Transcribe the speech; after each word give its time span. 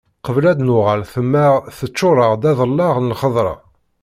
Qbel 0.25 0.45
ad 0.51 0.57
d-nuɣal 0.59 1.01
temmeɣ 1.13 1.53
teččur-aɣ-d 1.77 2.43
aḍellaɛ 2.51 2.91
n 2.99 3.09
lxeḍra. 3.13 3.55